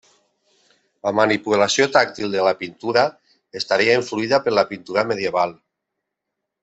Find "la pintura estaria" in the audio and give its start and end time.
2.47-3.99